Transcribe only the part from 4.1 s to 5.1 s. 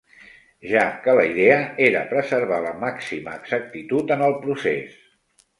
en el procés.